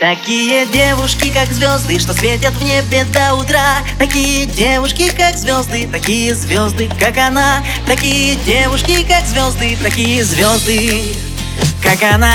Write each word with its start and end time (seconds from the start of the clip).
Такие 0.00 0.66
девушки, 0.66 1.32
как 1.32 1.48
звезды, 1.52 1.98
что 1.98 2.12
светят 2.12 2.52
в 2.54 2.64
небе 2.64 3.04
до 3.04 3.34
утра. 3.34 3.78
Такие 3.98 4.46
девушки, 4.46 5.10
как 5.10 5.36
звезды, 5.36 5.88
такие 5.90 6.34
звезды, 6.34 6.90
как 6.98 7.16
она. 7.16 7.62
Такие 7.86 8.34
девушки, 8.36 9.04
как 9.04 9.24
звезды, 9.24 9.78
такие 9.82 10.24
звезды, 10.24 11.14
как 11.82 12.02
она 12.02 12.34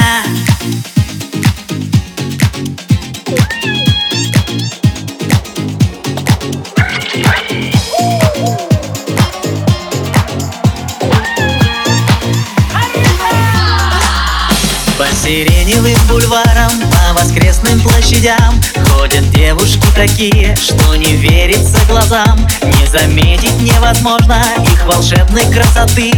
сиреневым 15.30 15.96
бульварам, 16.08 16.72
по 16.90 17.22
воскресным 17.22 17.80
площадям 17.82 18.60
Ходят 18.90 19.30
девушки 19.30 19.86
такие, 19.96 20.56
что 20.56 20.96
не 20.96 21.16
верится 21.18 21.78
глазам. 21.88 22.48
Не 22.64 22.88
заметить 22.88 23.62
невозможно 23.62 24.44
их 24.64 24.86
волшебной 24.88 25.44
красоты. 25.54 26.12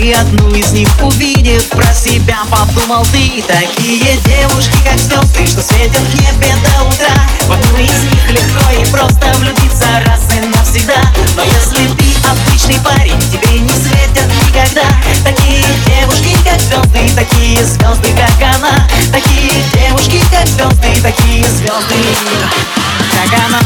И 0.00 0.12
одну 0.12 0.52
из 0.52 0.72
них 0.72 0.88
увидев, 1.00 1.68
про 1.68 1.94
себя 1.94 2.38
подумал 2.50 3.04
ты 3.12 3.44
Такие 3.46 4.16
девушки, 4.24 4.76
как 4.84 4.98
звезды, 4.98 5.46
что 5.46 5.62
светят 5.62 6.00
в 6.00 6.14
небе 6.16 6.52
до 6.64 6.82
утра 6.82 7.14
В 7.46 7.52
одну 7.52 7.78
из 7.78 8.02
них 8.02 8.30
легко 8.30 8.70
и 8.72 8.84
просто 8.90 9.38
влюбиться 9.38 9.86
раз 10.04 10.22
и 10.34 10.46
навсегда 10.48 11.07
такие 17.58 17.64
звезды, 17.64 18.08
как 18.14 18.54
она. 18.54 18.88
Такие 19.12 19.52
девушки, 19.72 20.22
как 20.30 20.46
звезды, 20.46 21.02
такие 21.02 21.44
звезды, 21.44 21.96
как 23.12 23.32
она 23.46 23.58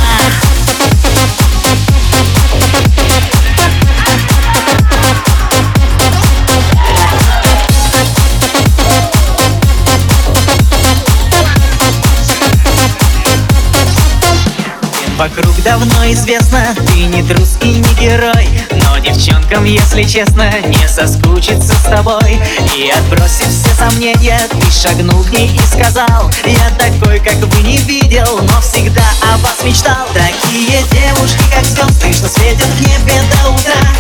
Вокруг 15.23 15.63
давно 15.63 16.05
известно, 16.11 16.75
ты 16.85 17.05
не 17.05 17.23
трус 17.23 17.57
и 17.63 17.75
не 17.75 17.95
герой 17.95 18.49
Но 18.73 18.99
девчонкам, 18.99 19.63
если 19.63 20.03
честно, 20.03 20.51
не 20.67 20.89
соскучиться 20.89 21.75
с 21.75 21.83
тобой. 21.85 22.43
И 22.77 22.91
отбросив 22.91 23.47
все 23.47 23.73
сомнения, 23.77 24.41
ты 24.51 24.73
шагнул 24.73 25.23
к 25.23 25.31
ней 25.31 25.49
и 25.55 25.61
сказал 25.61 26.29
Я 26.45 26.71
такой, 26.77 27.21
как 27.21 27.37
вы 27.37 27.63
не 27.63 27.79
видел, 27.79 28.41
но 28.43 28.61
всегда 28.61 29.05
о 29.33 29.37
вас 29.37 29.63
мечтал 29.63 30.09
Такие 30.13 30.83
девушки, 30.91 31.45
как 31.55 31.65
звезды, 31.67 32.13
что 32.13 32.27
светят 32.27 32.67
в 32.67 32.81
небе 32.81 33.23
до 33.31 33.51
утра 33.51 33.92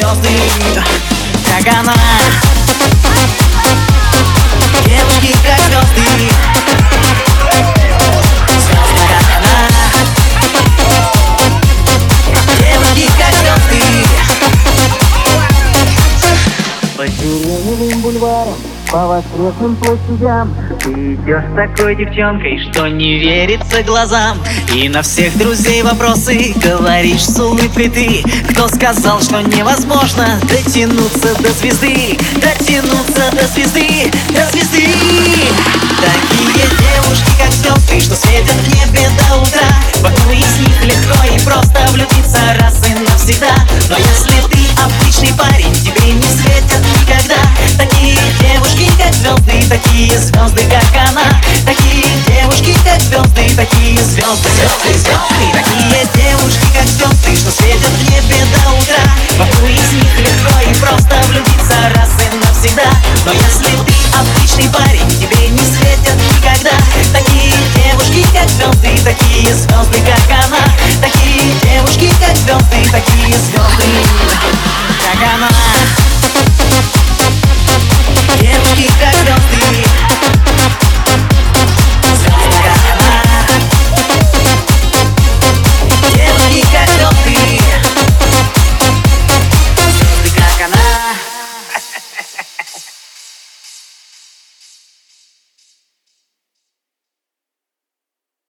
звезды, 0.00 0.82
как 1.46 1.68
по 18.90 19.06
воскресным 19.06 19.76
площадям. 19.76 20.54
Ты 20.80 21.14
идешь 21.14 21.44
такой 21.54 21.94
девчонкой, 21.94 22.58
что 22.70 22.88
не 22.88 23.18
верится 23.18 23.82
глазам. 23.82 24.38
И 24.74 24.88
на 24.88 25.02
всех 25.02 25.36
друзей 25.38 25.82
вопросы 25.82 26.54
говоришь 26.56 27.24
с 27.24 27.38
улыбкой 27.38 27.88
ты. 27.88 28.22
Кто 28.50 28.68
сказал, 28.68 29.20
что 29.20 29.40
невозможно 29.40 30.40
дотянуться 30.42 31.40
до 31.40 31.50
звезды? 31.52 32.18
Дотянуться 32.36 33.30
до 33.32 33.46
звезды, 33.46 34.10
до 34.30 34.44
звезды. 34.50 34.88
Такие 36.00 36.66
девушки, 36.78 37.30
как 37.38 37.52
звезды, 37.52 38.00
что 38.00 38.14
светят 38.16 38.50
в 38.50 38.68
небе 38.74 38.99
звезды, 54.20 54.48
звезды, 54.50 54.98
звезды 54.98 55.52
Такие 55.52 56.06
девушки, 56.14 56.66
как 56.74 56.86
звезды, 56.86 57.36
что 57.36 57.50
светят 57.50 57.88
в 57.88 58.10
небе 58.10 58.36
до 58.52 58.72
утра 58.72 58.89